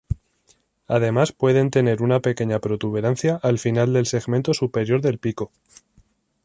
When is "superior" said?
4.51-4.99